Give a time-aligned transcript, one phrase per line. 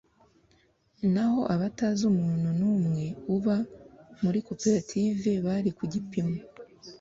[1.13, 3.05] naho abatazi umuntu n umwe
[3.35, 3.57] uba
[4.23, 6.37] muri koperative bari ku gipimo